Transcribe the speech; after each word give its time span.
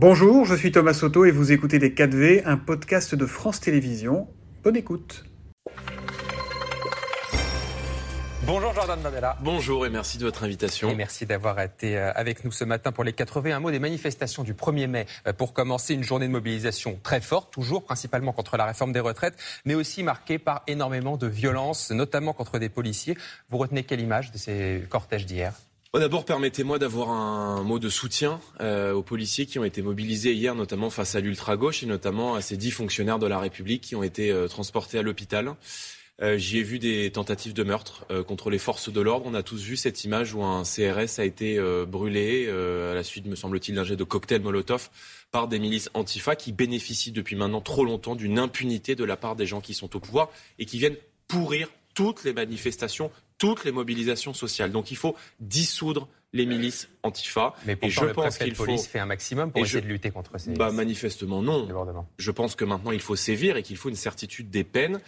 Bonjour, 0.00 0.44
je 0.44 0.54
suis 0.54 0.70
Thomas 0.70 0.94
Soto 0.94 1.24
et 1.24 1.32
vous 1.32 1.50
écoutez 1.50 1.80
Les 1.80 1.90
4V, 1.90 2.42
un 2.44 2.56
podcast 2.56 3.16
de 3.16 3.26
France 3.26 3.58
Télévisions. 3.58 4.28
Bonne 4.62 4.76
écoute. 4.76 5.24
Bonjour 8.46 8.72
Jordan 8.74 9.00
Bardella. 9.02 9.36
Bonjour 9.42 9.84
et 9.86 9.90
merci 9.90 10.16
de 10.18 10.24
votre 10.24 10.44
invitation. 10.44 10.90
Et 10.90 10.94
merci 10.94 11.26
d'avoir 11.26 11.60
été 11.60 11.98
euh, 11.98 12.12
avec 12.14 12.44
nous 12.44 12.52
ce 12.52 12.62
matin 12.62 12.92
pour 12.92 13.02
les 13.02 13.12
80. 13.12 13.56
Un 13.56 13.58
mot 13.58 13.72
des 13.72 13.80
manifestations 13.80 14.44
du 14.44 14.54
1er 14.54 14.86
mai 14.86 15.06
euh, 15.26 15.32
pour 15.32 15.52
commencer 15.52 15.94
une 15.94 16.04
journée 16.04 16.28
de 16.28 16.32
mobilisation 16.32 17.00
très 17.02 17.20
forte, 17.20 17.52
toujours 17.52 17.82
principalement 17.82 18.32
contre 18.32 18.56
la 18.56 18.66
réforme 18.66 18.92
des 18.92 19.00
retraites, 19.00 19.34
mais 19.64 19.74
aussi 19.74 20.04
marquée 20.04 20.38
par 20.38 20.62
énormément 20.68 21.16
de 21.16 21.26
violences, 21.26 21.90
notamment 21.90 22.34
contre 22.34 22.60
des 22.60 22.68
policiers. 22.68 23.18
Vous 23.50 23.58
retenez 23.58 23.82
quelle 23.82 24.00
image 24.00 24.30
de 24.30 24.38
ces 24.38 24.84
cortèges 24.88 25.26
d'hier? 25.26 25.54
D'abord, 25.94 26.24
permettez-moi 26.24 26.78
d'avoir 26.78 27.10
un 27.10 27.62
mot 27.64 27.78
de 27.78 27.88
soutien 27.88 28.40
euh, 28.60 28.92
aux 28.92 29.02
policiers 29.02 29.46
qui 29.46 29.58
ont 29.58 29.64
été 29.64 29.82
mobilisés 29.82 30.32
hier, 30.32 30.54
notamment 30.54 30.90
face 30.90 31.14
à 31.14 31.20
l'ultra-gauche 31.20 31.82
et 31.82 31.86
notamment 31.86 32.34
à 32.34 32.40
ces 32.40 32.56
dix 32.56 32.70
fonctionnaires 32.70 33.18
de 33.18 33.26
la 33.26 33.38
République 33.38 33.82
qui 33.82 33.96
ont 33.96 34.02
été 34.02 34.32
transportés 34.48 34.98
à 34.98 35.02
l'hôpital. 35.02 35.56
Euh, 36.20 36.36
j'y 36.36 36.58
ai 36.58 36.62
vu 36.64 36.80
des 36.80 37.12
tentatives 37.12 37.52
de 37.52 37.62
meurtre 37.62 38.04
euh, 38.10 38.24
contre 38.24 38.50
les 38.50 38.58
forces 38.58 38.92
de 38.92 39.00
l'ordre. 39.00 39.26
On 39.26 39.34
a 39.34 39.44
tous 39.44 39.62
vu 39.62 39.76
cette 39.76 40.02
image 40.02 40.34
où 40.34 40.42
un 40.42 40.64
CRS 40.64 41.20
a 41.20 41.24
été 41.24 41.58
euh, 41.58 41.86
brûlé 41.86 42.48
à 42.48 42.94
la 42.94 43.04
suite, 43.04 43.26
me 43.26 43.36
semble-t-il, 43.36 43.76
d'un 43.76 43.84
jet 43.84 43.96
de 43.96 44.04
cocktail 44.04 44.40
Molotov 44.40 44.90
par 45.30 45.46
des 45.46 45.58
milices 45.58 45.90
antifa 45.94 46.34
qui 46.34 46.52
bénéficient 46.52 47.12
depuis 47.12 47.36
maintenant 47.36 47.60
trop 47.60 47.84
longtemps 47.84 48.16
d'une 48.16 48.38
impunité 48.38 48.94
de 48.94 49.04
la 49.04 49.16
part 49.16 49.36
des 49.36 49.46
gens 49.46 49.60
qui 49.60 49.74
sont 49.74 49.94
au 49.94 50.00
pouvoir 50.00 50.30
et 50.58 50.64
qui 50.64 50.78
viennent 50.78 50.96
pourrir 51.28 51.68
toutes 51.98 52.22
les 52.22 52.32
manifestations, 52.32 53.10
toutes 53.38 53.64
les 53.64 53.72
mobilisations 53.72 54.32
sociales. 54.32 54.70
Donc 54.70 54.92
il 54.92 54.96
faut 54.96 55.16
dissoudre 55.40 56.06
les 56.32 56.46
milices 56.46 56.88
antifa. 57.02 57.54
Mais 57.66 57.74
pourtant, 57.74 57.88
et 57.88 57.90
je 57.90 58.04
le 58.04 58.12
pense 58.12 58.38
qu'il 58.38 58.54
police 58.54 58.86
fait 58.86 59.00
un 59.00 59.06
maximum 59.06 59.50
pour 59.50 59.60
essayer 59.60 59.80
de 59.80 59.88
lutter 59.88 60.12
contre 60.12 60.38
ces. 60.38 60.52
Bah, 60.52 60.70
manifestement 60.70 61.42
non. 61.42 61.66
Je 62.16 62.30
pense 62.30 62.54
que 62.54 62.64
maintenant 62.64 62.92
il 62.92 63.00
faut 63.00 63.16
sévir 63.16 63.56
et 63.56 63.64
qu'il 63.64 63.76
faut 63.76 63.88
une 63.88 63.96
certitude 63.96 64.48
des 64.48 64.62
peines. 64.62 65.00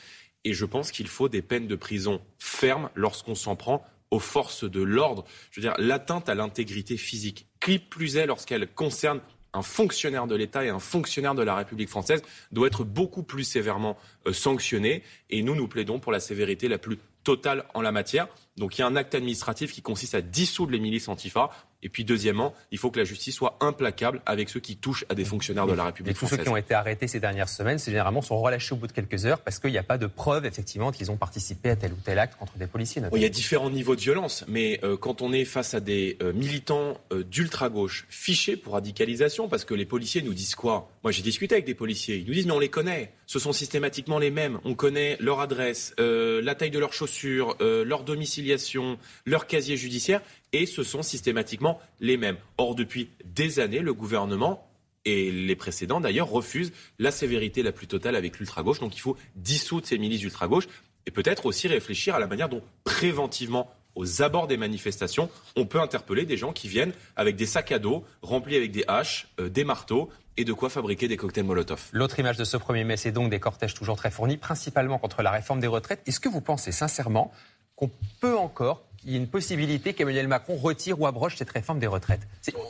Et 0.43 0.53
je 0.53 0.65
pense 0.65 0.91
qu'il 0.91 1.07
faut 1.07 1.29
des 1.29 1.43
peines 1.43 1.69
de 1.69 1.77
prison 1.77 2.21
fermes 2.41 2.91
lorsqu'on 2.97 3.37
s'en 3.37 3.55
prend 3.55 3.85
aux 4.11 4.19
forces 4.19 4.69
de 4.69 4.83
l'ordre. 4.83 5.25
Je 5.53 5.61
veux 5.61 5.69
dire, 5.69 5.77
l'atteinte 5.79 6.29
à 6.29 6.35
l'intégrité 6.35 6.97
physique, 6.97 7.47
qui 7.61 7.79
plus 7.79 8.17
est 8.17 8.27
lorsqu'elle 8.27 8.67
concerne 8.67 9.21
un 9.53 9.63
fonctionnaire 9.63 10.27
de 10.27 10.35
l'État 10.35 10.65
et 10.65 10.69
un 10.69 10.79
fonctionnaire 10.79 11.35
de 11.35 11.43
la 11.43 11.55
République 11.55 11.89
française, 11.89 12.23
doit 12.53 12.67
être 12.67 12.85
beaucoup 12.85 13.23
plus 13.23 13.45
sévèrement 13.45 13.97
euh, 14.27 14.33
sanctionné. 14.33 15.03
Et 15.29 15.43
nous, 15.43 15.55
nous 15.55 15.69
plaidons 15.69 15.99
pour 15.99 16.13
la 16.13 16.21
sévérité 16.21 16.69
la 16.69 16.79
plus 16.79 16.99
totale 17.25 17.65
en 17.75 17.83
la 17.83 17.93
matière. 17.93 18.29
Donc 18.57 18.79
il 18.79 18.81
y 18.81 18.85
a 18.85 18.87
un 18.87 18.97
acte 18.97 19.15
administratif 19.15 19.73
qui 19.73 19.83
consiste 19.83 20.15
à 20.15 20.23
dissoudre 20.23 20.73
les 20.73 20.81
milices 20.81 21.09
antifa. 21.09 21.51
Et 21.83 21.89
puis 21.89 22.05
deuxièmement, 22.05 22.55
il 22.71 22.79
faut 22.79 22.91
que 22.91 22.99
la 22.99 23.05
justice 23.05 23.35
soit 23.35 23.57
implacable 23.61 24.21
avec 24.27 24.49
ceux 24.49 24.61
qui 24.61 24.77
touchent 24.77 25.05
à 25.09 25.15
des 25.15 25.25
fonctionnaires 25.25 25.67
de 25.67 25.73
la 25.73 25.85
République 25.85 26.17
française. 26.17 26.39
tous 26.39 26.45
ceux 26.45 26.45
qui 26.45 26.51
ont 26.51 26.57
été 26.57 26.75
arrêtés 26.75 27.09
ces 27.09 27.21
dernières 27.21 27.49
semaines, 27.49 27.79
c'est 27.79 27.91
généralement 27.91 28.23
sont 28.23 28.41
relâchés 28.41 28.75
au 28.75 28.77
bout 28.77 28.87
de 28.87 28.93
quelques 28.93 29.27
heures 29.27 29.41
parce 29.41 29.59
qu'il 29.59 29.71
n'y 29.71 29.79
a 29.79 29.83
pas 29.83 29.99
de 29.99 30.07
preuve 30.07 30.47
effectivement 30.47 30.93
qu'ils 30.93 31.11
ont 31.11 31.17
participé 31.17 31.71
à 31.71 31.77
tel 31.77 31.93
ou 31.93 31.99
tel 32.05 32.19
acte 32.19 32.39
contre 32.39 32.57
des 32.57 32.67
policiers. 32.67 33.03
il 33.15 33.23
y 33.23 33.25
a 33.25 33.29
différents 33.29 33.71
niveaux 33.71 33.97
de 33.97 34.01
violence, 34.01 34.45
mais 34.49 34.81
euh, 34.85 34.97
quand 34.97 35.23
on 35.23 35.33
est 35.33 35.45
face 35.45 35.75
à 35.75 35.81
des 35.81 36.17
euh, 36.23 36.33
militants 36.33 36.99
euh, 37.13 37.25
d'ultra 37.25 37.69
gauche 37.69 38.07
fichés 38.09 38.57
pour 38.57 38.75
radicalisation, 38.75 39.49
parce 39.49 39.65
que 39.65 39.75
les 39.75 39.87
policiers 39.87 40.23
nous 40.23 40.35
disent 40.35 40.55
quoi? 40.55 40.91
Moi, 41.03 41.13
j'ai 41.13 41.23
discuté 41.23 41.55
avec 41.55 41.65
des 41.65 41.75
policiers, 41.75 42.17
ils 42.17 42.27
nous 42.27 42.35
disent 42.35 42.47
mais 42.47 42.53
on 42.53 42.59
les 42.59 42.69
connaît, 42.69 43.13
ce 43.27 43.39
sont 43.39 43.53
systématiquement 43.53 44.19
les 44.19 44.31
mêmes, 44.31 44.59
on 44.65 44.75
connaît 44.75 45.17
leur 45.21 45.41
adresse, 45.41 45.95
la 45.99 46.55
taille 46.55 46.71
de 46.71 46.79
leurs 46.79 46.93
chaussures, 46.93 47.57
leur 47.61 48.05
domiciliation, 48.05 48.99
leur 49.25 49.47
casier 49.47 49.77
judiciaire, 49.77 50.21
et 50.53 50.67
ce 50.67 50.83
sont 50.83 51.03
systématiquement 51.03 51.79
les 52.01 52.17
mêmes. 52.17 52.37
Or, 52.59 52.75
depuis 52.75 53.11
des 53.25 53.61
années, 53.61 53.81
le 53.81 53.95
gouvernement 53.95 54.67
et 55.05 55.31
les 55.31 55.57
précédents 55.57 56.01
d'ailleurs 56.01 56.29
refusent 56.29 56.73
la 56.99 57.11
sévérité 57.11 57.63
la 57.63 57.73
plus 57.73 57.87
totale 57.87 58.17
avec 58.17 58.39
l'ultra-gauche. 58.39 58.81
Donc 58.81 58.97
il 58.97 59.01
faut 59.01 59.17
dissoudre 59.37 59.87
ces 59.87 59.99
milices 59.99 60.23
ultra-gauche 60.23 60.69
et 61.07 61.11
peut-être 61.11 61.47
aussi 61.47 61.69
réfléchir 61.69 62.15
à 62.15 62.19
la 62.19 62.27
manière 62.27 62.49
dont 62.49 62.63
préventivement 62.85 63.71
aux 63.95 64.23
abords 64.23 64.47
des 64.47 64.57
manifestations, 64.57 65.29
on 65.57 65.67
peut 65.67 65.81
interpeller 65.81 66.25
des 66.25 66.37
gens 66.37 66.53
qui 66.53 66.69
viennent 66.69 66.93
avec 67.17 67.37
des 67.37 67.47
sacs 67.47 67.73
à 67.73 67.79
dos 67.79 68.05
remplis 68.23 68.57
avec 68.57 68.71
des 68.71 68.85
haches, 68.87 69.29
euh, 69.41 69.49
des 69.49 69.65
marteaux 69.65 70.09
et 70.37 70.45
de 70.45 70.53
quoi 70.53 70.71
fabriquer 70.71 71.09
des 71.09 71.17
cocktails 71.17 71.45
Molotov. 71.45 71.89
L'autre 71.93 72.19
image 72.19 72.37
de 72.37 72.45
ce 72.45 72.57
1er 72.57 72.85
mai, 72.85 72.97
c'est 72.97 73.11
donc 73.11 73.31
des 73.31 73.41
cortèges 73.41 73.75
toujours 73.75 73.97
très 73.97 74.11
fournis, 74.11 74.37
principalement 74.37 74.99
contre 74.99 75.23
la 75.23 75.31
réforme 75.31 75.61
des 75.61 75.67
retraites. 75.67 76.03
Est-ce 76.07 76.21
que 76.21 76.29
vous 76.29 76.41
pensez 76.41 76.73
sincèrement 76.73 77.33
qu'on 77.81 77.91
peut 78.21 78.37
encore 78.37 78.85
qu'il 78.99 79.13
y 79.13 79.15
ait 79.15 79.19
une 79.19 79.29
possibilité 79.29 79.95
qu'Emmanuel 79.95 80.29
Macron 80.29 80.57
retire 80.57 81.01
ou 81.01 81.07
abroge 81.07 81.37
cette 81.37 81.51
réforme 81.51 81.79
des 81.79 81.87
retraites. 81.87 82.21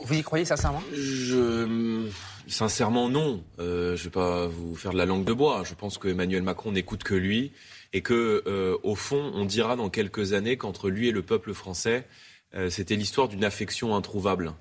Vous 0.05 0.13
y 0.13 0.23
croyez 0.23 0.45
sincèrement? 0.45 0.81
Je... 0.93 2.07
Sincèrement, 2.47 3.09
non. 3.09 3.43
Euh, 3.59 3.97
je 3.97 4.01
ne 4.01 4.05
vais 4.05 4.09
pas 4.11 4.47
vous 4.47 4.75
faire 4.75 4.93
de 4.93 4.97
la 4.97 5.05
langue 5.05 5.25
de 5.25 5.33
bois. 5.33 5.63
Je 5.65 5.73
pense 5.73 5.97
que 5.97 6.07
Emmanuel 6.07 6.41
Macron 6.41 6.71
n'écoute 6.71 7.03
que 7.03 7.15
lui 7.15 7.51
et 7.91 8.01
que, 8.01 8.43
euh, 8.47 8.77
au 8.83 8.95
fond, 8.95 9.31
on 9.35 9.43
dira 9.43 9.75
dans 9.75 9.89
quelques 9.89 10.31
années 10.31 10.55
qu'entre 10.55 10.89
lui 10.89 11.09
et 11.09 11.11
le 11.11 11.21
peuple 11.21 11.53
français, 11.53 12.07
euh, 12.55 12.69
c'était 12.69 12.95
l'histoire 12.95 13.27
d'une 13.27 13.43
affection 13.43 13.93
introuvable. 13.95 14.53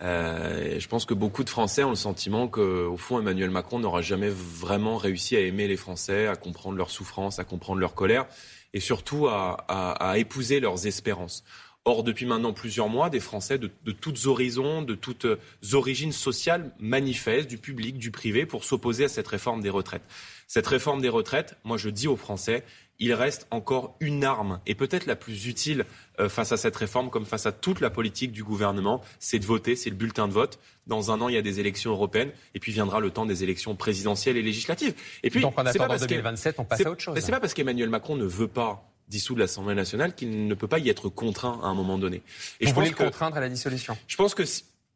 je 0.00 0.86
pense 0.88 1.04
que 1.04 1.12
beaucoup 1.12 1.44
de 1.44 1.50
Français 1.50 1.84
ont 1.84 1.90
le 1.90 1.96
sentiment 1.96 2.48
qu'au 2.48 2.96
fond, 2.96 3.18
Emmanuel 3.18 3.50
Macron 3.50 3.78
n'aura 3.78 4.00
jamais 4.00 4.30
vraiment 4.30 4.96
réussi 4.96 5.36
à 5.36 5.40
aimer 5.40 5.68
les 5.68 5.76
Français, 5.76 6.26
à 6.26 6.36
comprendre 6.36 6.78
leurs 6.78 6.90
souffrances, 6.90 7.38
à 7.38 7.44
comprendre 7.44 7.80
leur 7.80 7.94
colère 7.94 8.26
et 8.72 8.80
surtout 8.80 9.28
à, 9.28 10.14
épouser 10.16 10.60
leurs 10.60 10.86
espérances. 10.86 11.44
Or, 11.86 12.04
depuis 12.04 12.26
maintenant 12.26 12.52
plusieurs 12.52 12.88
mois, 12.88 13.08
des 13.08 13.20
Français 13.20 13.58
de, 13.58 13.70
de 13.84 13.92
toutes 13.92 14.26
horizons, 14.26 14.82
de 14.82 14.94
toutes 14.94 15.26
origines 15.72 16.12
sociales 16.12 16.72
manifestent, 16.78 17.48
du 17.48 17.58
public, 17.58 17.98
du 17.98 18.10
privé, 18.10 18.44
pour 18.44 18.64
s'opposer 18.64 19.04
à 19.04 19.08
cette 19.08 19.28
réforme 19.28 19.62
des 19.62 19.70
retraites. 19.70 20.02
Cette 20.46 20.66
réforme 20.66 21.00
des 21.00 21.08
retraites, 21.08 21.56
moi 21.64 21.76
je 21.76 21.88
dis 21.88 22.08
aux 22.08 22.16
Français, 22.16 22.64
il 23.00 23.14
reste 23.14 23.46
encore 23.50 23.96
une 24.00 24.24
arme, 24.24 24.60
et 24.66 24.74
peut-être 24.74 25.06
la 25.06 25.16
plus 25.16 25.46
utile 25.46 25.86
euh, 26.20 26.28
face 26.28 26.52
à 26.52 26.58
cette 26.58 26.76
réforme, 26.76 27.08
comme 27.08 27.24
face 27.24 27.46
à 27.46 27.52
toute 27.52 27.80
la 27.80 27.88
politique 27.88 28.30
du 28.30 28.44
gouvernement, 28.44 29.00
c'est 29.18 29.38
de 29.38 29.46
voter, 29.46 29.74
c'est 29.74 29.88
le 29.88 29.96
bulletin 29.96 30.28
de 30.28 30.32
vote. 30.32 30.58
Dans 30.86 31.10
un 31.10 31.20
an, 31.22 31.28
il 31.28 31.34
y 31.34 31.38
a 31.38 31.42
des 31.42 31.60
élections 31.60 31.92
européennes, 31.92 32.30
et 32.54 32.60
puis 32.60 32.72
viendra 32.72 33.00
le 33.00 33.10
temps 33.10 33.24
des 33.24 33.42
élections 33.42 33.74
présidentielles 33.74 34.36
et 34.36 34.42
législatives. 34.42 34.94
Et 35.22 35.30
puis, 35.30 35.40
Donc 35.40 35.58
en 35.58 35.64
attendant 35.64 35.96
2027, 35.96 36.56
on 36.58 36.64
passe 36.64 36.84
à 36.84 36.90
autre 36.90 37.00
chose. 37.00 37.14
Mais 37.14 37.22
c'est 37.22 37.32
pas 37.32 37.40
parce 37.40 37.54
qu'Emmanuel 37.54 37.88
Macron 37.88 38.16
ne 38.16 38.26
veut 38.26 38.48
pas 38.48 38.89
dissoudre 39.10 39.40
l'Assemblée 39.40 39.74
nationale 39.74 40.14
qu'il 40.14 40.46
ne 40.46 40.54
peut 40.54 40.68
pas 40.68 40.78
y 40.78 40.88
être 40.88 41.08
contraint 41.10 41.60
à 41.62 41.66
un 41.66 41.74
moment 41.74 41.98
donné. 41.98 42.22
Et 42.60 42.64
Vous 42.64 42.70
je 42.70 42.74
voulez 42.74 42.88
le 42.88 42.96
contraindre 42.96 43.36
à 43.36 43.40
la 43.40 43.48
dissolution 43.48 43.98
Je 44.06 44.16
pense 44.16 44.34
que 44.34 44.44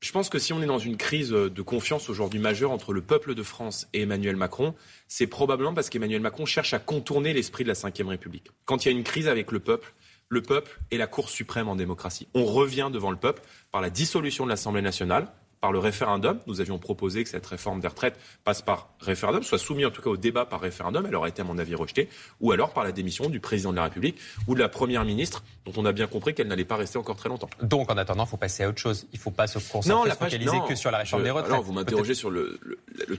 je 0.04 0.12
pense 0.12 0.28
que 0.28 0.38
si 0.38 0.52
on 0.52 0.60
est 0.60 0.66
dans 0.66 0.78
une 0.78 0.98
crise 0.98 1.30
de 1.30 1.62
confiance 1.62 2.10
aujourd'hui 2.10 2.38
majeure 2.38 2.72
entre 2.72 2.92
le 2.92 3.00
peuple 3.00 3.34
de 3.34 3.42
France 3.42 3.88
et 3.94 4.02
Emmanuel 4.02 4.36
Macron, 4.36 4.74
c'est 5.08 5.26
probablement 5.26 5.72
parce 5.72 5.88
qu'Emmanuel 5.88 6.20
Macron 6.20 6.44
cherche 6.44 6.74
à 6.74 6.78
contourner 6.78 7.32
l'esprit 7.32 7.64
de 7.64 7.68
la 7.68 7.74
Ve 7.74 8.08
République. 8.08 8.50
Quand 8.66 8.84
il 8.84 8.90
y 8.90 8.94
a 8.94 8.96
une 8.96 9.02
crise 9.02 9.28
avec 9.28 9.50
le 9.50 9.60
peuple, 9.60 9.94
le 10.28 10.42
peuple 10.42 10.78
est 10.90 10.98
la 10.98 11.06
Cour 11.06 11.30
suprême 11.30 11.68
en 11.68 11.76
démocratie. 11.76 12.28
On 12.34 12.44
revient 12.44 12.90
devant 12.92 13.10
le 13.10 13.16
peuple 13.16 13.40
par 13.72 13.80
la 13.80 13.88
dissolution 13.88 14.44
de 14.44 14.50
l'Assemblée 14.50 14.82
nationale, 14.82 15.28
par 15.64 15.72
le 15.72 15.78
référendum. 15.78 16.40
Nous 16.46 16.60
avions 16.60 16.78
proposé 16.78 17.24
que 17.24 17.30
cette 17.30 17.46
réforme 17.46 17.80
des 17.80 17.88
retraites 17.88 18.18
passe 18.44 18.60
par 18.60 18.90
référendum, 19.00 19.42
soit 19.42 19.56
soumise 19.56 19.86
en 19.86 19.90
tout 19.90 20.02
cas 20.02 20.10
au 20.10 20.18
débat 20.18 20.44
par 20.44 20.60
référendum. 20.60 21.06
Elle 21.08 21.14
aurait 21.14 21.30
été, 21.30 21.40
à 21.40 21.44
mon 21.46 21.56
avis, 21.56 21.74
rejetée. 21.74 22.10
Ou 22.42 22.52
alors 22.52 22.74
par 22.74 22.84
la 22.84 22.92
démission 22.92 23.30
du 23.30 23.40
président 23.40 23.70
de 23.70 23.76
la 23.76 23.84
République 23.84 24.18
ou 24.46 24.54
de 24.54 24.60
la 24.60 24.68
première 24.68 25.06
ministre, 25.06 25.42
dont 25.64 25.72
on 25.78 25.86
a 25.86 25.92
bien 25.92 26.06
compris 26.06 26.34
qu'elle 26.34 26.48
n'allait 26.48 26.66
pas 26.66 26.76
rester 26.76 26.98
encore 26.98 27.16
très 27.16 27.30
longtemps. 27.30 27.48
Donc, 27.62 27.90
en 27.90 27.96
attendant, 27.96 28.24
il 28.24 28.28
faut 28.28 28.36
passer 28.36 28.64
à 28.64 28.68
autre 28.68 28.78
chose. 28.78 29.06
Il 29.14 29.16
ne 29.16 29.22
faut 29.22 29.30
pas 29.30 29.46
se 29.46 29.58
concentrer, 29.58 30.10
se 30.10 30.16
focaliser 30.16 30.58
que 30.68 30.74
sur 30.74 30.90
la 30.90 30.98
réforme 30.98 31.22
des 31.22 31.30
retraites. 31.30 31.62
vous 31.62 31.72
m'interrogez 31.72 32.12
sur 32.12 32.30
le, 32.30 32.60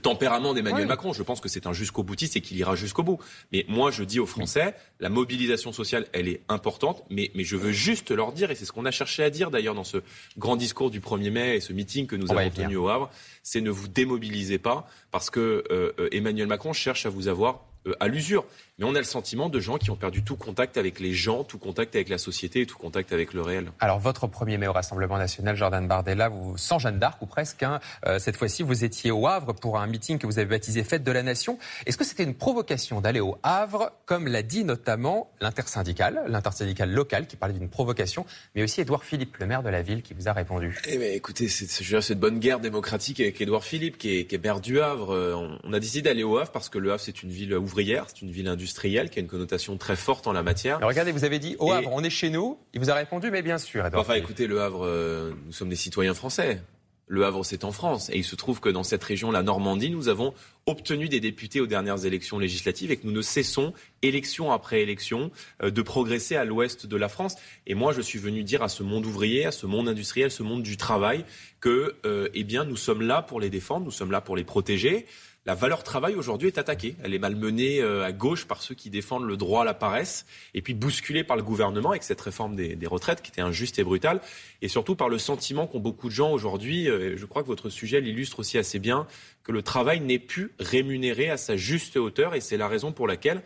tempérament 0.00 0.54
d'Emmanuel 0.54 0.86
Macron. 0.86 1.12
Je 1.12 1.24
pense 1.24 1.40
que 1.40 1.48
c'est 1.48 1.66
un 1.66 1.72
jusqu'au 1.72 2.04
boutiste 2.04 2.36
et 2.36 2.40
qu'il 2.40 2.56
ira 2.58 2.76
jusqu'au 2.76 3.02
bout. 3.02 3.18
Mais 3.52 3.64
moi, 3.68 3.90
je 3.90 4.04
dis 4.04 4.20
aux 4.20 4.26
Français, 4.26 4.76
la 5.00 5.08
mobilisation 5.08 5.72
sociale, 5.72 6.06
elle 6.12 6.28
est 6.28 6.42
importante, 6.48 7.02
mais, 7.10 7.32
mais 7.34 7.42
je 7.42 7.56
veux 7.56 7.72
juste 7.72 8.12
leur 8.12 8.30
dire, 8.30 8.52
et 8.52 8.54
c'est 8.54 8.66
ce 8.66 8.70
qu'on 8.70 8.84
a 8.84 8.92
cherché 8.92 9.24
à 9.24 9.30
dire 9.30 9.50
d'ailleurs 9.50 9.74
dans 9.74 9.82
ce 9.82 9.96
grand 10.38 10.54
discours 10.54 10.92
du 10.92 11.00
1er 11.00 11.32
mai 11.32 11.56
et 11.56 11.60
ce 11.60 11.72
meeting 11.72 12.06
que 12.06 12.14
nous 12.14 12.35
avons 12.38 12.76
au 12.76 12.88
Havre, 12.88 13.10
c'est 13.42 13.60
ne 13.60 13.70
vous 13.70 13.88
démobilisez 13.88 14.58
pas 14.58 14.88
parce 15.10 15.30
que 15.30 15.64
euh, 15.70 15.92
euh, 15.98 16.08
Emmanuel 16.12 16.46
Macron 16.46 16.72
cherche 16.72 17.06
à 17.06 17.10
vous 17.10 17.28
avoir 17.28 17.60
euh, 17.86 17.94
à 18.00 18.08
l'usure. 18.08 18.44
Mais 18.78 18.84
on 18.84 18.94
a 18.94 18.98
le 18.98 19.04
sentiment 19.04 19.48
de 19.48 19.58
gens 19.58 19.78
qui 19.78 19.90
ont 19.90 19.96
perdu 19.96 20.22
tout 20.22 20.36
contact 20.36 20.76
avec 20.76 21.00
les 21.00 21.14
gens, 21.14 21.44
tout 21.44 21.56
contact 21.56 21.94
avec 21.94 22.10
la 22.10 22.18
société 22.18 22.60
et 22.60 22.66
tout 22.66 22.76
contact 22.76 23.10
avec 23.10 23.32
le 23.32 23.40
réel. 23.40 23.72
Alors, 23.80 23.98
votre 23.98 24.26
premier 24.26 24.58
mai 24.58 24.66
au 24.66 24.72
Rassemblement 24.74 25.16
national, 25.16 25.56
Jordan 25.56 25.88
Bardella, 25.88 26.28
vous, 26.28 26.58
sans 26.58 26.78
Jeanne 26.78 26.98
d'Arc 26.98 27.22
ou 27.22 27.26
presque, 27.26 27.62
hein, 27.62 27.80
euh, 28.04 28.18
cette 28.18 28.36
fois-ci, 28.36 28.62
vous 28.62 28.84
étiez 28.84 29.10
au 29.10 29.26
Havre 29.26 29.54
pour 29.54 29.78
un 29.78 29.86
meeting 29.86 30.18
que 30.18 30.26
vous 30.26 30.38
avez 30.38 30.50
baptisé 30.50 30.84
Fête 30.84 31.04
de 31.04 31.10
la 31.10 31.22
Nation. 31.22 31.58
Est-ce 31.86 31.96
que 31.96 32.04
c'était 32.04 32.24
une 32.24 32.34
provocation 32.34 33.00
d'aller 33.00 33.20
au 33.20 33.38
Havre, 33.42 33.92
comme 34.04 34.28
l'a 34.28 34.42
dit 34.42 34.62
notamment 34.62 35.30
l'intersyndicale, 35.40 36.24
l'intersyndicale 36.28 36.90
locale 36.90 37.26
qui 37.26 37.36
parlait 37.36 37.54
d'une 37.54 37.70
provocation, 37.70 38.26
mais 38.54 38.62
aussi 38.62 38.82
Édouard 38.82 39.04
Philippe, 39.04 39.38
le 39.38 39.46
maire 39.46 39.62
de 39.62 39.70
la 39.70 39.80
ville, 39.80 40.02
qui 40.02 40.12
vous 40.12 40.28
a 40.28 40.34
répondu? 40.34 40.78
Eh 40.86 40.98
bien, 40.98 41.08
écoutez, 41.12 41.48
c'est 41.48 41.66
cette 41.66 42.20
bonne 42.20 42.40
guerre 42.40 42.60
démocratique 42.60 43.20
avec 43.20 43.40
Édouard 43.40 43.64
Philippe, 43.64 43.96
qui 43.96 44.18
est, 44.18 44.26
qui 44.26 44.34
est 44.34 44.44
maire 44.44 44.60
du 44.60 44.82
Havre. 44.82 45.16
On, 45.34 45.58
on 45.64 45.72
a 45.72 45.80
décidé 45.80 46.02
d'aller 46.02 46.24
au 46.24 46.36
Havre 46.36 46.52
parce 46.52 46.68
que 46.68 46.76
le 46.76 46.92
Havre, 46.92 47.00
c'est 47.00 47.22
une 47.22 47.30
ville 47.30 47.54
ouvrière, 47.54 48.04
c'est 48.08 48.20
une 48.20 48.30
ville 48.30 48.48
industrielle 48.48 48.65
qui 48.74 49.18
a 49.18 49.22
une 49.22 49.28
connotation 49.28 49.76
très 49.76 49.96
forte 49.96 50.26
en 50.26 50.32
la 50.32 50.42
matière. 50.42 50.80
regardez, 50.82 51.12
vous 51.12 51.24
avez 51.24 51.38
dit 51.38 51.56
au 51.58 51.72
Havre, 51.72 51.90
on 51.92 52.02
est 52.02 52.10
chez 52.10 52.30
nous. 52.30 52.58
Il 52.72 52.80
vous 52.80 52.90
a 52.90 52.94
répondu, 52.94 53.30
mais 53.30 53.42
bien 53.42 53.58
sûr. 53.58 53.88
enfin, 53.94 54.14
écoutez, 54.14 54.46
le 54.46 54.60
Havre, 54.60 54.84
euh, 54.84 55.32
nous 55.46 55.52
sommes 55.52 55.68
des 55.68 55.76
citoyens 55.76 56.14
français. 56.14 56.62
Le 57.08 57.24
Havre, 57.24 57.44
c'est 57.44 57.62
en 57.62 57.70
France. 57.70 58.10
Et 58.10 58.16
il 58.16 58.24
se 58.24 58.34
trouve 58.34 58.58
que 58.58 58.68
dans 58.68 58.82
cette 58.82 59.04
région, 59.04 59.30
la 59.30 59.44
Normandie, 59.44 59.90
nous 59.90 60.08
avons 60.08 60.34
obtenu 60.66 61.08
des 61.08 61.20
députés 61.20 61.60
aux 61.60 61.68
dernières 61.68 62.04
élections 62.04 62.40
législatives 62.40 62.90
et 62.90 62.96
que 62.96 63.06
nous 63.06 63.12
ne 63.12 63.22
cessons, 63.22 63.72
élection 64.02 64.50
après 64.50 64.82
élection, 64.82 65.30
euh, 65.62 65.70
de 65.70 65.82
progresser 65.82 66.34
à 66.34 66.44
l'ouest 66.44 66.86
de 66.86 66.96
la 66.96 67.08
France. 67.08 67.36
Et 67.66 67.74
moi, 67.74 67.92
je 67.92 68.00
suis 68.00 68.18
venu 68.18 68.42
dire 68.42 68.62
à 68.62 68.68
ce 68.68 68.82
monde 68.82 69.06
ouvrier, 69.06 69.46
à 69.46 69.52
ce 69.52 69.66
monde 69.66 69.88
industriel, 69.88 70.32
ce 70.32 70.42
monde 70.42 70.64
du 70.64 70.76
travail, 70.76 71.24
que, 71.60 71.94
euh, 72.04 72.28
eh 72.34 72.42
bien, 72.42 72.64
nous 72.64 72.76
sommes 72.76 73.02
là 73.02 73.22
pour 73.22 73.38
les 73.40 73.50
défendre, 73.50 73.84
nous 73.84 73.92
sommes 73.92 74.10
là 74.10 74.20
pour 74.20 74.36
les 74.36 74.44
protéger 74.44 75.06
la 75.46 75.54
valeur 75.54 75.84
travail 75.84 76.16
aujourd'hui 76.16 76.48
est 76.48 76.58
attaquée. 76.58 76.96
Elle 77.04 77.14
est 77.14 77.20
malmenée 77.20 77.80
euh, 77.80 78.04
à 78.04 78.10
gauche 78.10 78.46
par 78.46 78.62
ceux 78.62 78.74
qui 78.74 78.90
défendent 78.90 79.26
le 79.26 79.36
droit 79.36 79.62
à 79.62 79.64
la 79.64 79.74
paresse, 79.74 80.26
et 80.54 80.60
puis 80.60 80.74
bousculée 80.74 81.22
par 81.22 81.36
le 81.36 81.44
gouvernement 81.44 81.90
avec 81.90 82.02
cette 82.02 82.20
réforme 82.20 82.56
des, 82.56 82.76
retraites 82.86 83.22
qui 83.22 83.30
était 83.30 83.40
injuste 83.40 83.78
et 83.78 83.84
brutale, 83.84 84.20
et 84.60 84.68
surtout 84.68 84.96
par 84.96 85.08
le 85.08 85.18
sentiment 85.18 85.68
qu'ont 85.68 85.78
beaucoup 85.78 86.08
de 86.08 86.14
gens 86.14 86.32
aujourd'hui. 86.32 86.90
Euh, 86.90 87.16
je 87.16 87.24
crois 87.26 87.42
que 87.42 87.46
votre 87.46 87.70
sujet 87.70 88.00
l'illustre 88.00 88.40
aussi 88.40 88.58
assez 88.58 88.80
bien 88.80 89.06
que 89.44 89.52
le 89.52 89.62
travail 89.62 90.00
n'est 90.00 90.18
plus 90.18 90.52
rémunéré 90.58 91.30
à 91.30 91.36
sa 91.36 91.56
juste 91.56 91.96
hauteur, 91.96 92.34
et 92.34 92.40
c'est 92.40 92.56
la 92.56 92.66
raison 92.66 92.90
pour 92.90 93.06
laquelle 93.06 93.42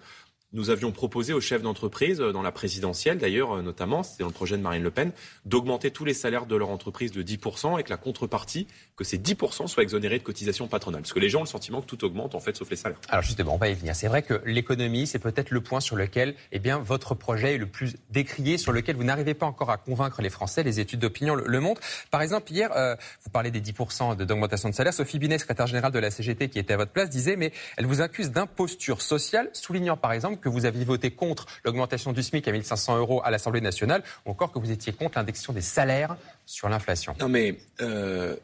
nous 0.53 0.71
avions 0.71 0.93
proposé 0.93 1.33
aux 1.33 1.41
chefs 1.41 1.63
d'entreprise, 1.63 2.21
euh, 2.21 2.33
dans 2.33 2.43
la 2.43 2.53
présidentielle 2.53 3.19
d'ailleurs 3.19 3.57
euh, 3.57 3.63
notamment, 3.63 4.03
c'était 4.03 4.23
dans 4.23 4.29
le 4.29 4.35
projet 4.35 4.57
de 4.57 4.63
Marine 4.63 4.83
Le 4.83 4.91
Pen, 4.91 5.13
d'augmenter 5.45 5.91
tous 5.91 6.05
les 6.05 6.15
salaires 6.15 6.47
de 6.47 6.57
leur 6.57 6.71
entreprise 6.71 7.13
de 7.13 7.23
10% 7.23 7.75
avec 7.75 7.89
la 7.89 7.97
contrepartie 7.97 8.67
que 8.97 9.05
ces 9.05 9.19
10% 9.19 9.69
soient 9.69 9.83
exonérés 9.83 10.19
de 10.19 10.25
cotisations 10.25 10.67
patronales. 10.67 11.03
Parce 11.03 11.13
que 11.13 11.21
les 11.21 11.29
gens 11.29 11.41
ont 11.41 11.45
le 11.45 11.49
sentiment 11.49 11.81
que 11.81 11.87
tout 11.87 12.05
augmente 12.05 12.35
en 12.35 12.41
fait 12.41 12.57
sauf 12.57 12.69
les 12.71 12.77
salaires. 12.77 13.01
Alors 13.09 13.23
justement, 13.23 13.55
on 13.55 13.59
va 13.59 13.69
y 13.69 13.75
venir. 13.75 13.95
C'est 13.95 14.09
vrai 14.09 14.23
que 14.23 14.43
l'économie, 14.45 15.07
c'est 15.07 15.19
peut-être 15.19 15.51
le 15.51 15.61
point 15.61 15.81
sur 15.81 15.97
lequel 15.97 16.35
eh 16.53 16.59
bien, 16.59 16.79
votre 16.79 17.15
projet 17.15 17.55
est 17.55 17.59
le 17.59 17.67
plus 17.67 17.97
décrié, 18.11 18.59
sur 18.59 18.73
lequel 18.73 18.97
vous 18.97 19.05
n'arrivez 19.05 19.35
pas 19.35 19.47
encore 19.47 19.71
à 19.71 19.77
convaincre 19.77 20.21
les 20.23 20.31
Français. 20.31 20.63
Les 20.63 20.81
études 20.81 21.01
d'opinion 21.01 21.35
le, 21.35 21.61
montrent. 21.61 21.81
Par 22.11 22.23
exemple, 22.23 22.53
hier, 22.53 22.71
euh, 22.77 22.97
vous 23.25 23.31
parlez 23.31 23.51
des 23.51 23.61
10% 23.61 24.17
d'augmentation 24.17 24.69
de 24.69 24.75
salaire. 24.75 24.93
Sophie 24.93 25.19
Binet, 25.19 25.39
secrétaire 25.39 25.67
générale 25.67 25.93
de 25.93 25.99
la 25.99 26.11
CGT 26.11 26.49
qui 26.49 26.59
était 26.59 26.75
à 26.75 26.77
votre 26.77 26.93
place, 26.93 27.09
disait, 27.09 27.37
mais 27.37 27.53
elle 27.77 27.87
vous 27.87 28.01
accuse 28.01 28.31
d'imposture 28.31 29.03
sociale, 29.03 29.51
soulignant 29.53 29.97
par 29.97 30.13
exemple 30.13 30.40
que 30.41 30.49
vous 30.49 30.65
aviez 30.65 30.85
voté 30.85 31.11
contre 31.11 31.47
l'augmentation 31.65 32.13
du 32.13 32.23
SMIC 32.23 32.47
à 32.49 32.53
1500 32.53 32.99
euros 32.99 33.21
à 33.25 33.31
l'Assemblée 33.31 33.61
nationale, 33.61 34.03
ou 34.27 34.31
encore 34.31 34.53
que 34.53 34.59
vous 34.59 34.71
étiez 34.71 34.93
contre 34.93 35.19
l'indexation 35.19 35.53
des 35.53 35.61
salaires 35.61 36.17
sur 36.47 36.69
l'inflation. 36.69 37.15
Non 37.21 37.29
mais 37.29 37.57
euh, 37.81 38.37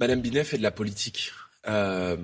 Madame 0.00 0.20
Binet 0.20 0.44
fait 0.44 0.58
de 0.58 0.62
la 0.62 0.70
politique. 0.70 1.32
Euh, 1.66 2.16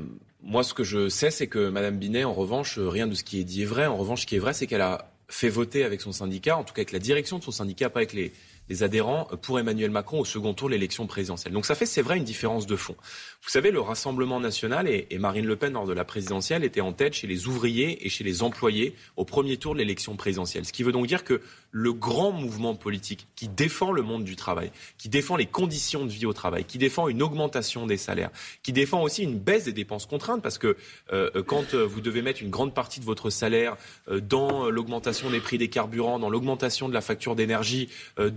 moi, 0.43 0.63
ce 0.63 0.75
que 0.75 0.85
je 0.85 1.09
sais, 1.09 1.31
c'est 1.31 1.47
que 1.47 1.71
Madame 1.71 1.97
Binet, 1.97 2.25
en 2.25 2.35
revanche, 2.35 2.79
rien 2.79 3.07
de 3.07 3.15
ce 3.15 3.25
qui 3.25 3.41
est 3.41 3.45
dit 3.45 3.63
est 3.63 3.67
vrai. 3.67 3.87
En 3.87 3.97
revanche, 3.97 4.23
ce 4.23 4.27
qui 4.27 4.37
est 4.37 4.41
vrai, 4.41 4.53
c'est 4.53 4.67
qu'elle 4.67 4.83
a 4.83 5.11
fait 5.29 5.49
voter 5.49 5.85
avec 5.85 6.03
son 6.03 6.13
syndicat, 6.13 6.57
en 6.59 6.65
tout 6.65 6.75
cas 6.75 6.81
avec 6.81 6.93
la 6.93 6.99
direction 6.99 7.39
de 7.39 7.45
son 7.45 7.51
syndicat, 7.51 7.89
pas 7.89 8.01
avec 8.01 8.13
les, 8.13 8.33
les 8.69 8.83
adhérents 8.83 9.29
pour 9.43 9.59
Emmanuel 9.59 9.91
Macron 9.91 10.21
au 10.21 10.25
second 10.25 10.55
tour 10.55 10.69
de 10.69 10.75
l'élection 10.75 11.07
présidentielle. 11.07 11.53
Donc 11.53 11.67
ça 11.67 11.75
fait, 11.75 11.87
c'est 11.87 12.03
vrai, 12.03 12.17
une 12.17 12.25
différence 12.25 12.67
de 12.67 12.77
fond. 12.77 12.97
Vous 13.43 13.51
savez, 13.51 13.71
le 13.71 13.81
Rassemblement 13.81 14.41
national 14.41 14.89
et, 14.89 15.07
Marine 15.19 15.47
Le 15.47 15.57
Pen, 15.57 15.75
lors 15.75 15.87
de 15.87 15.93
la 15.93 16.05
présidentielle, 16.05 16.65
étaient 16.65 16.81
en 16.81 16.93
tête 16.93 17.15
chez 17.15 17.27
les 17.27 17.47
ouvriers 17.47 18.07
et 18.07 18.09
chez 18.09 18.25
les 18.25 18.43
employés 18.43 18.95
au 19.17 19.25
premier 19.25 19.57
tour 19.59 19.75
de 19.75 19.79
l'élection 19.79 20.17
présidentielle. 20.17 20.65
Ce 20.65 20.73
qui 20.73 20.83
veut 20.83 20.93
donc 20.93 21.07
dire 21.07 21.25
que 21.25 21.41
le 21.71 21.93
grand 21.93 22.33
mouvement 22.33 22.75
politique 22.75 23.27
qui 23.37 23.49
défend 23.49 23.91
le 23.93 24.03
monde 24.03 24.25
du 24.25 24.37
travail, 24.37 24.71
qui 24.97 25.09
défend 25.09 25.37
les 25.37 25.47
conditions 25.47 26.05
de 26.05 26.11
vie 26.11 26.25
au 26.25 26.33
travail, 26.33 26.65
qui 26.65 26.79
défend 26.79 27.09
une 27.09 27.23
augmentation 27.23 27.87
des 27.87 27.97
salaires, 27.97 28.31
qui 28.63 28.73
défend 28.73 29.03
aussi 29.03 29.25
une 29.25 29.39
baisse 29.39 29.65
des 29.65 29.73
dépenses 29.73 30.07
contraintes, 30.07 30.41
parce 30.41 30.57
que 30.57 30.77
euh, 31.13 31.43
quand 31.43 31.75
euh, 31.75 31.85
vous 31.85 32.01
devez 32.01 32.23
mettre 32.23 32.43
une 32.43 32.51
grande 32.51 32.75
partie 32.75 33.01
de 33.01 33.05
votre 33.05 33.29
salaire 33.29 33.77
euh, 34.09 34.21
dans 34.21 34.71
l'augmentation 34.71 35.31
des 35.31 35.41
prix 35.41 35.59
des 35.59 35.69
carburants, 35.69 36.19
dans 36.19 36.31
l'augmentation 36.31 36.89
de 36.89 36.95
la 36.95 37.01
facture 37.01 37.35
d'énergie, 37.35 37.89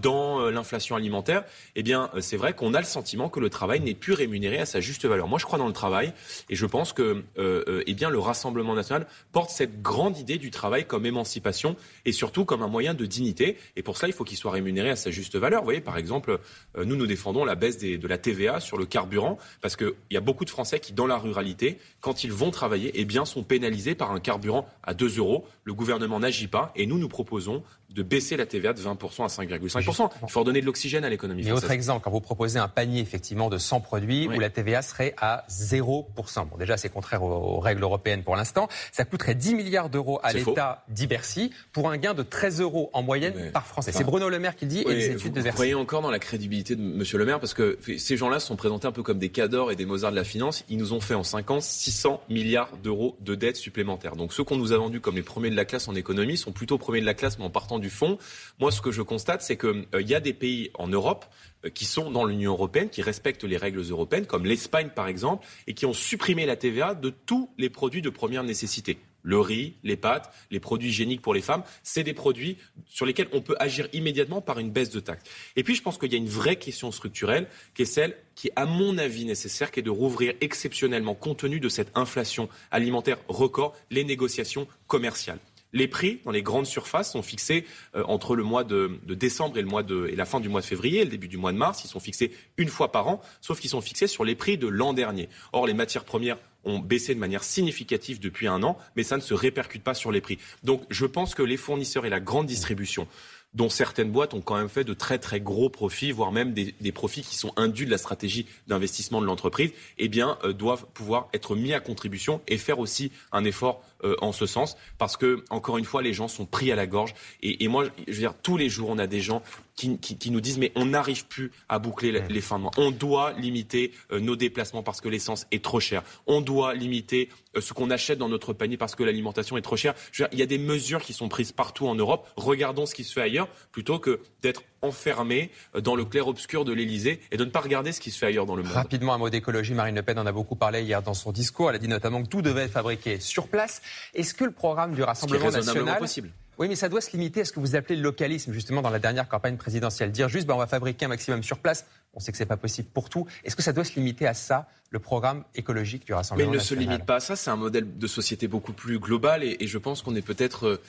dans 0.01 0.16
euh, 0.17 0.51
l'inflation 0.51 0.95
alimentaire, 0.95 1.43
eh 1.75 1.83
bien, 1.83 2.09
euh, 2.13 2.21
c'est 2.21 2.37
vrai 2.37 2.53
qu'on 2.53 2.73
a 2.73 2.79
le 2.79 2.85
sentiment 2.85 3.29
que 3.29 3.39
le 3.39 3.49
travail 3.49 3.79
n'est 3.79 3.93
plus 3.93 4.13
rémunéré 4.13 4.57
à 4.59 4.65
sa 4.65 4.79
juste 4.79 5.05
valeur. 5.05 5.27
Moi, 5.27 5.39
je 5.39 5.45
crois 5.45 5.59
dans 5.59 5.67
le 5.67 5.73
travail 5.73 6.13
et 6.49 6.55
je 6.55 6.65
pense 6.65 6.93
que 6.93 7.23
euh, 7.37 7.83
eh 7.85 7.93
bien, 7.93 8.09
le 8.09 8.19
Rassemblement 8.19 8.75
national 8.75 9.07
porte 9.31 9.49
cette 9.49 9.81
grande 9.81 10.17
idée 10.17 10.37
du 10.37 10.51
travail 10.51 10.85
comme 10.85 11.05
émancipation 11.05 11.75
et 12.05 12.11
surtout 12.11 12.45
comme 12.45 12.63
un 12.63 12.67
moyen 12.67 12.93
de 12.93 13.05
dignité. 13.05 13.57
Et 13.75 13.83
pour 13.83 13.97
cela, 13.97 14.09
il 14.09 14.13
faut 14.13 14.23
qu'il 14.23 14.37
soit 14.37 14.51
rémunéré 14.51 14.89
à 14.89 14.95
sa 14.95 15.11
juste 15.11 15.35
valeur. 15.35 15.61
Vous 15.61 15.65
voyez, 15.65 15.81
par 15.81 15.97
exemple, 15.97 16.39
nous, 16.77 16.95
nous 16.95 17.07
défendons 17.07 17.45
la 17.45 17.55
baisse 17.55 17.77
de 17.77 18.07
la 18.07 18.17
TVA 18.17 18.59
sur 18.59 18.77
le 18.77 18.85
carburant 18.85 19.37
parce 19.61 19.75
qu'il 19.75 19.93
y 20.11 20.17
a 20.17 20.21
beaucoup 20.21 20.45
de 20.45 20.49
Français 20.49 20.79
qui, 20.79 20.93
dans 20.93 21.07
la 21.07 21.17
ruralité, 21.17 21.77
quand 22.01 22.23
ils 22.23 22.31
vont 22.31 22.51
travailler, 22.51 22.91
eh 22.95 23.05
bien, 23.05 23.25
sont 23.25 23.43
pénalisés 23.43 23.95
par 23.95 24.11
un 24.11 24.19
carburant 24.19 24.67
à 24.83 24.93
2 24.93 25.17
euros. 25.17 25.45
Le 25.63 25.73
gouvernement 25.73 26.19
n'agit 26.19 26.47
pas 26.47 26.71
et 26.75 26.85
nous, 26.85 26.97
nous 26.97 27.09
proposons 27.09 27.63
de 27.97 28.03
baisser 28.03 28.37
la 28.37 28.45
TVA 28.45 28.73
de 28.73 28.79
20% 28.79 29.23
à 29.23 29.27
5,5%. 29.27 30.09
Il 30.21 30.29
faut 30.29 30.39
redonner 30.39 30.61
de 30.61 30.65
l'oxygène 30.65 31.03
à 31.03 31.09
l'économie 31.09 31.41
française. 31.43 31.63
autre 31.63 31.71
exemple, 31.71 32.03
quand 32.03 32.11
vous 32.11 32.21
proposez 32.21 32.59
un 32.59 32.67
panier 32.67 33.01
effectivement 33.01 33.49
de 33.49 33.57
100 33.57 33.81
produits 33.81 34.27
où 34.27 34.39
la 34.39 34.51
TVA 34.51 34.83
serait 34.83 35.15
à 35.17 35.45
0%. 35.49 36.05
Bon, 36.47 36.57
déjà, 36.57 36.77
c'est 36.77 36.89
contraire 36.89 37.23
aux, 37.23 37.59
règles 37.59 37.81
européennes 37.81 38.23
pour 38.23 38.35
l'instant. 38.35 38.67
Ça 38.91 39.03
coûterait 39.03 39.33
10 39.33 39.55
milliards 39.55 39.89
d'euros 39.89 40.19
à 40.21 40.31
l'État 40.31 40.83
d'Ibercy 40.89 41.51
pour 41.73 41.89
un 41.89 41.97
gain 41.97 42.13
de 42.13 42.21
13 42.21 42.61
euros 42.61 42.91
en 42.93 43.01
moyenne 43.01 43.51
par 43.51 43.65
Français. 43.65 43.91
c'est 43.91 44.03
Bruno 44.03 44.29
Le 44.29 44.37
Maire 44.37 44.55
qui 44.55 44.65
le 44.65 44.69
dit 44.71 44.81
et 44.81 44.93
les 44.93 45.11
études 45.11 45.33
de 45.33 45.41
Vous 45.41 45.49
croyez 45.49 45.73
encore 45.73 46.01
dans 46.01 46.11
la 46.11 46.19
crédibilité 46.19 46.75
de 46.75 46.81
M. 46.81 47.03
Le 47.11 47.25
Maire 47.25 47.39
parce 47.39 47.55
que 47.55 47.79
ces 47.97 48.15
gens-là 48.15 48.39
sont 48.39 48.55
présentés 48.55 48.87
un 48.87 48.91
peu 48.91 49.01
comme 49.01 49.17
des 49.17 49.29
cadors 49.29 49.71
et 49.71 49.75
des 49.75 49.85
Mozart 49.85 50.11
de 50.11 50.15
la 50.15 50.23
finance. 50.23 50.63
Ils 50.69 50.77
nous 50.77 50.93
ont 50.93 51.01
fait 51.01 51.15
en 51.15 51.23
5 51.23 51.49
ans 51.49 51.61
600 51.61 52.21
milliards 52.29 52.77
d'euros 52.83 53.17
de 53.21 53.33
dettes 53.33 53.55
supplémentaires. 53.55 54.15
Donc 54.15 54.33
ceux 54.33 54.43
qu'on 54.43 54.57
nous 54.57 54.71
a 54.71 54.77
vendus 54.77 55.01
comme 55.01 55.15
les 55.15 55.23
premiers 55.23 55.49
de 55.49 55.55
la 55.55 55.65
classe 55.65 55.87
en 55.87 55.95
économie 55.95 56.37
sont 56.37 56.51
plutôt 56.51 56.77
premiers 56.77 57.01
de 57.01 57.05
la 57.05 57.15
classe 57.15 57.39
mais 57.39 57.45
en 57.45 57.49
partant 57.49 57.79
du 57.79 57.86
fond. 57.89 58.17
Moi, 58.59 58.71
ce 58.71 58.81
que 58.81 58.91
je 58.91 59.01
constate, 59.01 59.41
c'est 59.41 59.57
qu'il 59.57 59.85
euh, 59.93 60.01
y 60.01 60.15
a 60.15 60.19
des 60.19 60.33
pays 60.33 60.71
en 60.75 60.87
Europe 60.87 61.25
euh, 61.65 61.69
qui 61.69 61.85
sont 61.85 62.11
dans 62.11 62.25
l'Union 62.25 62.51
européenne, 62.51 62.89
qui 62.89 63.01
respectent 63.01 63.43
les 63.43 63.57
règles 63.57 63.81
européennes, 63.89 64.25
comme 64.25 64.45
l'Espagne 64.45 64.89
par 64.95 65.07
exemple, 65.07 65.45
et 65.67 65.73
qui 65.73 65.85
ont 65.85 65.93
supprimé 65.93 66.45
la 66.45 66.55
TVA 66.55 66.93
de 66.93 67.09
tous 67.09 67.49
les 67.57 67.69
produits 67.69 68.01
de 68.01 68.09
première 68.09 68.43
nécessité. 68.43 68.97
Le 69.23 69.39
riz, 69.39 69.73
les 69.83 69.97
pâtes, 69.97 70.31
les 70.51 70.59
produits 70.61 70.89
hygiéniques 70.89 71.21
pour 71.21 71.33
les 71.33 71.41
femmes, 71.41 71.63
c'est 71.83 72.03
des 72.03 72.13
produits 72.13 72.57
sur 72.85 73.05
lesquels 73.05 73.27
on 73.33 73.41
peut 73.41 73.57
agir 73.59 73.89
immédiatement 73.91 74.39
par 74.39 74.57
une 74.57 74.71
baisse 74.71 74.89
de 74.89 75.01
taxes. 75.01 75.29
Et 75.57 75.63
puis 75.63 75.75
je 75.75 75.81
pense 75.81 75.97
qu'il 75.97 76.11
y 76.11 76.15
a 76.15 76.17
une 76.17 76.29
vraie 76.29 76.55
question 76.55 76.93
structurelle 76.93 77.47
qui 77.75 77.81
est 77.81 77.85
celle 77.85 78.15
qui 78.35 78.47
est 78.47 78.53
à 78.55 78.65
mon 78.65 78.97
avis 78.97 79.25
nécessaire, 79.25 79.71
qui 79.71 79.81
est 79.81 79.83
de 79.83 79.89
rouvrir 79.89 80.33
exceptionnellement, 80.39 81.13
compte 81.13 81.39
tenu 81.39 81.59
de 81.59 81.67
cette 81.67 81.91
inflation 81.97 82.47
alimentaire 82.71 83.17
record, 83.27 83.75
les 83.89 84.05
négociations 84.05 84.65
commerciales. 84.87 85.39
Les 85.77 85.87
prix 85.87 86.21
dans 86.25 86.31
les 86.31 86.41
grandes 86.41 86.65
surfaces 86.65 87.11
sont 87.11 87.21
fixés 87.21 87.63
euh, 87.95 88.03
entre 88.07 88.35
le 88.35 88.41
mois 88.41 88.63
de, 88.63 88.99
décembre 89.07 89.59
et, 89.59 90.11
et 90.11 90.15
la 90.15 90.25
fin 90.25 90.39
du 90.39 90.49
mois 90.49 90.61
de 90.61 90.65
février, 90.65 91.03
le 91.03 91.11
début 91.11 91.27
du 91.27 91.37
mois 91.37 91.51
de 91.51 91.57
mars. 91.57 91.83
Ils 91.83 91.87
sont 91.87 91.99
fixés 91.99 92.31
une 92.57 92.67
fois 92.67 92.91
par 92.91 93.07
an, 93.07 93.21
sauf 93.41 93.59
qu'ils 93.59 93.69
sont 93.69 93.81
fixés 93.81 94.07
sur 94.07 94.25
les 94.25 94.33
prix 94.33 94.57
de 94.57 94.65
l'an 94.65 94.93
dernier. 94.93 95.29
Or, 95.53 95.67
les 95.67 95.75
matières 95.75 96.03
premières 96.03 96.39
ont 96.65 96.79
baissé 96.79 97.13
de 97.13 97.19
manière 97.19 97.43
significative 97.43 98.19
depuis 98.19 98.47
un 98.47 98.63
an, 98.63 98.79
mais 98.95 99.03
ça 99.03 99.17
ne 99.17 99.21
se 99.21 99.35
répercute 99.35 99.83
pas 99.83 99.93
sur 99.93 100.11
les 100.11 100.19
prix. 100.19 100.39
Donc, 100.63 100.81
je 100.89 101.05
pense 101.05 101.35
que 101.35 101.43
les 101.43 101.57
fournisseurs 101.57 102.07
et 102.07 102.09
la 102.09 102.19
grande 102.19 102.47
distribution 102.47 103.07
dont 103.53 103.69
certaines 103.69 104.11
boîtes 104.11 104.33
ont 104.33 104.41
quand 104.41 104.57
même 104.57 104.69
fait 104.69 104.83
de 104.83 104.93
très 104.93 105.17
très 105.17 105.39
gros 105.39 105.69
profits, 105.69 106.11
voire 106.11 106.31
même 106.31 106.53
des, 106.53 106.91
profits 106.91 107.21
qui 107.21 107.35
sont 107.35 107.53
induits 107.55 107.85
de 107.85 107.91
la 107.91 107.97
stratégie 107.97 108.45
d'investissement 108.67 109.21
de 109.21 109.25
l'entreprise, 109.25 109.71
eh 109.97 110.07
bien, 110.07 110.37
euh, 110.43 110.53
doivent 110.53 110.85
pouvoir 110.93 111.29
être 111.33 111.55
mis 111.55 111.73
à 111.73 111.79
contribution 111.79 112.41
et 112.47 112.57
faire 112.57 112.79
aussi 112.79 113.11
un 113.31 113.43
effort 113.45 113.81
euh, 114.03 114.15
en 114.21 114.31
ce 114.31 114.45
sens, 114.45 114.77
parce 114.99 115.17
que 115.17 115.43
encore 115.49 115.79
une 115.79 115.85
fois, 115.85 116.03
les 116.03 116.13
gens 116.13 116.27
sont 116.27 116.45
pris 116.45 116.71
à 116.71 116.75
la 116.75 116.85
gorge. 116.85 117.15
Et, 117.41 117.67
moi, 117.67 117.85
je 118.07 118.13
veux 118.13 118.19
dire, 118.19 118.35
tous 118.43 118.55
les 118.55 118.69
jours, 118.69 118.89
on 118.89 118.99
a 118.99 119.07
des 119.07 119.21
gens 119.21 119.41
qui, 119.75 120.31
nous 120.31 120.41
disent 120.41 120.57
mais 120.57 120.71
on 120.75 120.85
n'arrive 120.85 121.27
plus 121.27 121.51
à 121.69 121.79
boucler 121.79 122.11
les 122.11 122.41
fins 122.41 122.57
de 122.57 122.63
mois. 122.63 122.71
On 122.77 122.91
doit 122.91 123.33
limiter 123.33 123.91
euh, 124.11 124.19
nos 124.19 124.35
déplacements 124.35 124.83
parce 124.83 125.01
que 125.01 125.09
l'essence 125.09 125.45
est 125.51 125.63
trop 125.63 125.79
chère. 125.79 126.03
On 126.25 126.41
doit 126.41 126.73
limiter 126.73 127.29
euh, 127.55 127.61
ce 127.61 127.73
qu'on 127.73 127.89
achète 127.89 128.17
dans 128.17 128.29
notre 128.29 128.53
panier 128.53 128.77
parce 128.77 128.95
que 128.95 129.03
l'alimentation 129.03 129.57
est 129.57 129.61
trop 129.61 129.77
chère. 129.77 129.93
Je 130.11 130.23
veux 130.23 130.29
dire, 130.29 130.33
il 130.35 130.39
y 130.39 130.43
a 130.43 130.47
des 130.47 130.57
mesures 130.57 131.01
qui 131.01 131.13
sont 131.13 131.29
prises 131.29 131.51
partout 131.51 131.87
en 131.87 131.95
Europe. 131.95 132.27
Regardons 132.35 132.85
ce 132.85 132.95
qui 132.95 133.03
se 133.03 133.13
fait 133.13 133.21
ailleurs 133.21 133.36
plutôt 133.71 133.99
que 133.99 134.21
d'être 134.41 134.63
enfermé 134.81 135.51
dans 135.79 135.95
le 135.95 136.05
clair-obscur 136.05 136.65
de 136.65 136.73
l'Elysée 136.73 137.21
et 137.31 137.37
de 137.37 137.45
ne 137.45 137.49
pas 137.49 137.61
regarder 137.61 137.91
ce 137.91 137.99
qui 137.99 138.11
se 138.11 138.17
fait 138.17 138.27
ailleurs 138.27 138.45
dans 138.45 138.55
le 138.55 138.63
monde. 138.63 138.71
Rapidement, 138.71 139.13
un 139.13 139.17
mot 139.17 139.29
d'écologie. 139.29 139.73
Marine 139.73 139.95
Le 139.95 140.03
Pen 140.03 140.17
en 140.19 140.25
a 140.25 140.31
beaucoup 140.31 140.55
parlé 140.55 140.81
hier 140.81 141.01
dans 141.01 141.13
son 141.13 141.31
discours. 141.31 141.69
Elle 141.69 141.75
a 141.75 141.79
dit 141.79 141.87
notamment 141.87 142.23
que 142.23 142.27
tout 142.27 142.41
devait 142.41 142.63
être 142.63 142.71
fabriqué 142.71 143.19
sur 143.19 143.47
place. 143.47 143.81
Est-ce 144.13 144.33
que 144.33 144.43
le 144.43 144.51
programme 144.51 144.93
du 144.93 145.03
Rassemblement 145.03 145.51
national... 145.51 145.97
possible. 145.99 146.31
Oui, 146.59 146.67
mais 146.67 146.75
ça 146.75 146.89
doit 146.89 147.01
se 147.01 147.11
limiter 147.11 147.41
à 147.41 147.45
ce 147.45 147.51
que 147.51 147.59
vous 147.59 147.75
appelez 147.75 147.95
le 147.95 148.01
localisme, 148.01 148.51
justement, 148.51 148.81
dans 148.81 148.89
la 148.89 148.97
dernière 148.97 149.27
campagne 149.27 149.57
présidentielle. 149.57 150.11
Dire 150.11 150.27
juste, 150.27 150.47
ben, 150.47 150.55
on 150.55 150.57
va 150.57 150.65
fabriquer 150.65 151.05
un 151.05 151.09
maximum 151.09 151.43
sur 151.43 151.59
place. 151.59 151.85
On 152.15 152.19
sait 152.19 152.31
que 152.31 152.37
c'est 152.37 152.47
pas 152.47 152.57
possible 152.57 152.89
pour 152.91 153.09
tout. 153.09 153.27
Est-ce 153.43 153.55
que 153.55 153.61
ça 153.61 153.73
doit 153.73 153.83
se 153.83 153.93
limiter 153.93 154.25
à 154.25 154.33
ça, 154.33 154.67
le 154.89 154.97
programme 154.97 155.43
écologique 155.53 156.05
du 156.05 156.13
Rassemblement 156.13 156.51
national 156.51 156.77
Mais 156.79 156.83
il 156.83 156.87
ne 156.87 156.87
se 156.87 156.95
limite 156.95 157.05
pas 157.05 157.17
à 157.17 157.19
ça. 157.19 157.35
C'est 157.35 157.51
un 157.51 157.57
modèle 157.57 157.97
de 157.99 158.07
société 158.07 158.47
beaucoup 158.47 158.73
plus 158.73 158.97
global 158.97 159.43
et, 159.43 159.57
et 159.59 159.67
je 159.67 159.77
pense 159.77 160.01
qu'on 160.01 160.15
est 160.15 160.23
peut-être 160.23 160.81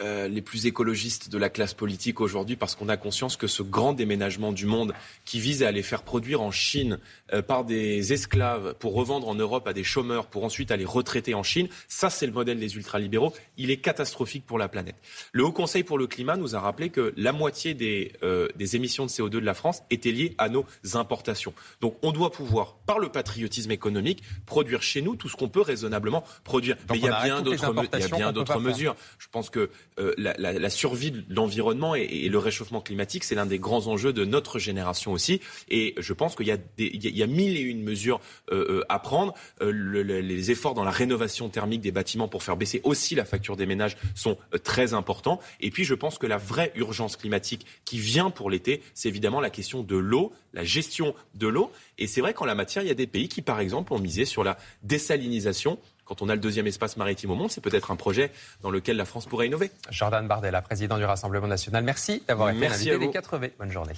euh, 0.00 0.26
les 0.26 0.40
plus 0.40 0.64
écologistes 0.64 1.28
de 1.28 1.36
la 1.36 1.50
classe 1.50 1.74
politique 1.74 2.22
aujourd'hui 2.22 2.56
parce 2.56 2.74
qu'on 2.74 2.88
a 2.88 2.96
conscience 2.96 3.36
que 3.36 3.46
ce 3.46 3.62
grand 3.62 3.92
déménagement 3.92 4.50
du 4.50 4.64
monde 4.64 4.94
qui 5.26 5.38
vise 5.38 5.62
à 5.62 5.68
aller 5.68 5.82
faire 5.82 6.02
produire 6.02 6.40
en 6.40 6.50
Chine 6.50 6.98
euh, 7.34 7.42
par 7.42 7.66
des 7.66 8.14
esclaves 8.14 8.74
pour 8.78 8.94
revendre 8.94 9.28
en 9.28 9.34
Europe 9.34 9.68
à 9.68 9.74
des 9.74 9.84
chômeurs 9.84 10.28
pour 10.28 10.44
ensuite 10.44 10.70
aller 10.70 10.86
retraiter 10.86 11.34
en 11.34 11.42
Chine, 11.42 11.68
ça 11.88 12.08
c'est 12.08 12.24
le 12.24 12.32
modèle 12.32 12.58
des 12.58 12.74
ultralibéraux. 12.74 13.34
Il 13.58 13.70
est 13.70 13.76
catastrophique 13.76 14.46
pour 14.46 14.58
la 14.58 14.66
planète. 14.66 14.96
Le 15.32 15.44
Haut 15.44 15.52
Conseil 15.52 15.84
pour 15.84 15.98
le 15.98 16.06
climat 16.06 16.38
nous 16.38 16.56
a 16.56 16.60
rappelé 16.60 16.88
que 16.88 17.12
la 17.18 17.32
moitié 17.32 17.74
des, 17.74 18.12
euh, 18.22 18.48
des 18.56 18.76
émissions 18.76 19.04
de 19.04 19.10
CO2 19.10 19.28
de 19.28 19.38
la 19.40 19.54
France 19.54 19.82
étaient 19.90 20.10
liées 20.10 20.34
à 20.38 20.48
nos 20.48 20.64
importations. 20.94 21.52
Donc 21.82 21.98
on 22.02 22.12
doit 22.12 22.32
pouvoir, 22.32 22.76
par 22.86 22.98
le 22.98 23.10
patriotisme 23.10 23.70
économique, 23.70 24.22
produire 24.46 24.82
chez 24.82 25.02
nous 25.02 25.16
tout 25.16 25.28
ce 25.28 25.36
qu'on 25.36 25.50
peut 25.50 25.60
raisonnablement 25.60 26.24
produire. 26.44 26.78
Mais 26.90 26.96
il 26.96 27.04
y 27.04 27.08
a 27.08 27.22
bien 27.22 28.32
d'autres 28.32 28.58
mesures. 28.58 28.96
Je 29.18 29.28
pense 29.30 29.50
que 29.50 29.68
euh, 29.98 30.14
la, 30.16 30.70
survie 30.70 31.10
de 31.10 31.22
l'environnement 31.28 31.94
et, 31.94 32.28
le 32.28 32.38
réchauffement 32.38 32.80
climatique, 32.80 33.24
c'est 33.24 33.34
l'un 33.34 33.46
des 33.46 33.58
grands 33.58 33.86
enjeux 33.88 34.12
de 34.12 34.24
notre 34.24 34.58
génération 34.58 35.12
aussi. 35.12 35.40
Et 35.68 35.94
je 35.98 36.12
pense 36.12 36.34
qu'il 36.34 36.46
y 36.46 36.52
a, 36.52 36.56
y 36.78 37.22
a 37.22 37.26
mille 37.26 37.56
et 37.56 37.60
une 37.60 37.82
mesures 37.82 38.20
euh, 38.50 38.80
euh, 38.80 38.84
à 38.88 38.98
prendre. 38.98 39.34
les 39.60 40.50
efforts 40.50 40.74
dans 40.74 40.84
la 40.84 40.90
rénovation 40.90 41.48
thermique 41.48 41.80
des 41.80 41.90
bâtiments 41.90 42.28
pour 42.28 42.42
faire 42.42 42.56
baisser 42.56 42.80
aussi 42.84 43.14
la 43.14 43.24
facture 43.24 43.56
des 43.56 43.66
ménages 43.66 43.96
sont 44.14 44.38
très 44.64 44.94
importants. 44.94 45.40
Et 45.60 45.70
puis, 45.70 45.84
je 45.84 45.94
pense 45.94 46.18
que 46.18 46.26
la 46.26 46.38
vraie 46.38 46.72
urgence 46.74 47.16
climatique 47.16 47.66
qui 47.84 47.98
vient 47.98 48.30
pour 48.30 48.50
l'été, 48.50 48.82
c'est 48.94 49.08
évidemment 49.08 49.40
la 49.40 49.50
question 49.50 49.82
de 49.82 49.96
l'eau, 49.96 50.32
la 50.54 50.64
gestion 50.64 51.14
de 51.34 51.48
l'eau. 51.48 51.70
Et 51.98 52.06
c'est 52.06 52.20
vrai 52.20 52.34
qu'en 52.34 52.46
la 52.46 52.54
matière, 52.54 52.82
il 52.82 52.88
y 52.88 52.92
a 52.92 52.94
des 52.94 53.06
pays 53.06 53.28
qui, 53.28 53.42
par 53.42 53.60
exemple, 53.60 53.92
ont 53.92 53.98
misé 53.98 54.24
sur 54.24 54.44
la 54.44 54.56
désalinisation 54.82 55.78
quand 56.04 56.22
on 56.22 56.28
a 56.28 56.34
le 56.34 56.40
deuxième 56.40 56.66
espace 56.66 56.96
maritime 56.96 57.30
au 57.30 57.34
monde, 57.34 57.50
c'est 57.50 57.60
peut-être 57.60 57.90
un 57.90 57.96
projet 57.96 58.30
dans 58.60 58.70
lequel 58.70 58.96
la 58.96 59.04
France 59.04 59.26
pourrait 59.26 59.46
innover. 59.46 59.70
Jordan 59.90 60.26
Bardella, 60.26 60.62
président 60.62 60.98
du 60.98 61.04
Rassemblement 61.04 61.46
national, 61.46 61.84
merci 61.84 62.22
d'avoir 62.26 62.50
été 62.50 62.68
l'invité 62.68 62.98
des 62.98 63.06
4V. 63.08 63.50
Bonne 63.58 63.72
journée. 63.72 63.94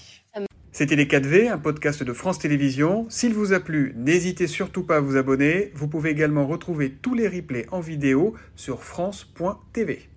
C'était 0.72 0.96
Les 0.96 1.06
4V, 1.06 1.52
un 1.52 1.58
podcast 1.58 2.02
de 2.02 2.12
France 2.12 2.40
Télévisions. 2.40 3.06
S'il 3.08 3.32
vous 3.32 3.52
a 3.52 3.60
plu, 3.60 3.94
n'hésitez 3.96 4.48
surtout 4.48 4.82
pas 4.82 4.96
à 4.96 5.00
vous 5.00 5.16
abonner. 5.16 5.70
Vous 5.74 5.86
pouvez 5.86 6.10
également 6.10 6.48
retrouver 6.48 6.90
tous 6.90 7.14
les 7.14 7.28
replays 7.28 7.66
en 7.70 7.78
vidéo 7.78 8.34
sur 8.56 8.82
France.tv. 8.82 10.08